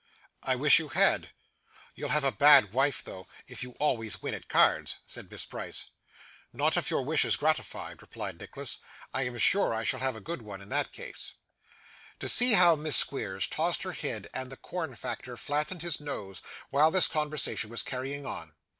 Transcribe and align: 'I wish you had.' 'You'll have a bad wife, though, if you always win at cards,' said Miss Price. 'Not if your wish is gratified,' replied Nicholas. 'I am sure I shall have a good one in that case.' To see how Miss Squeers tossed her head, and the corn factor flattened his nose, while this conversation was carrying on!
'I 0.41 0.55
wish 0.55 0.79
you 0.79 0.87
had.' 0.89 1.29
'You'll 1.93 2.09
have 2.09 2.23
a 2.23 2.31
bad 2.31 2.73
wife, 2.73 3.03
though, 3.03 3.27
if 3.45 3.61
you 3.61 3.73
always 3.73 4.19
win 4.19 4.33
at 4.33 4.47
cards,' 4.47 4.95
said 5.05 5.29
Miss 5.29 5.45
Price. 5.45 5.91
'Not 6.51 6.75
if 6.75 6.89
your 6.89 7.03
wish 7.03 7.23
is 7.23 7.35
gratified,' 7.35 8.01
replied 8.01 8.39
Nicholas. 8.39 8.79
'I 9.13 9.21
am 9.27 9.37
sure 9.37 9.75
I 9.75 9.83
shall 9.83 9.99
have 9.99 10.15
a 10.15 10.19
good 10.19 10.41
one 10.41 10.59
in 10.59 10.69
that 10.69 10.91
case.' 10.91 11.33
To 12.17 12.27
see 12.27 12.53
how 12.53 12.75
Miss 12.75 12.95
Squeers 12.95 13.45
tossed 13.45 13.83
her 13.83 13.91
head, 13.91 14.27
and 14.33 14.51
the 14.51 14.57
corn 14.57 14.95
factor 14.95 15.37
flattened 15.37 15.83
his 15.83 15.99
nose, 15.99 16.41
while 16.71 16.89
this 16.89 17.07
conversation 17.07 17.69
was 17.69 17.83
carrying 17.83 18.25
on! 18.25 18.55